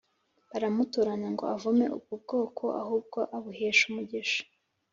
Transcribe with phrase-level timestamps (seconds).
[0.49, 4.41] baramutoranya ngo avume ubwobwoko ahubwo abuhesha umugisha